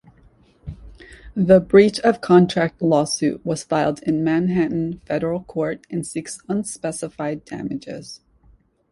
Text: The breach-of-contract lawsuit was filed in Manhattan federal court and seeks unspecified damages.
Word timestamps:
The 1.35 1.59
breach-of-contract 1.59 2.81
lawsuit 2.81 3.45
was 3.45 3.63
filed 3.63 4.01
in 4.01 4.23
Manhattan 4.23 4.99
federal 5.05 5.43
court 5.43 5.85
and 5.91 6.03
seeks 6.07 6.39
unspecified 6.49 7.45
damages. 7.45 8.19